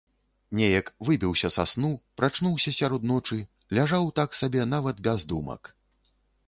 Неяк 0.59 0.87
выбіўся 1.09 1.51
са 1.55 1.65
сну, 1.75 1.91
прачнуўся 2.21 2.73
сярод 2.81 3.07
ночы, 3.13 3.39
ляжаў 3.81 4.13
так 4.23 4.29
сабе, 4.43 4.61
нават 4.75 4.97
без 5.11 5.19
думак. 5.35 5.61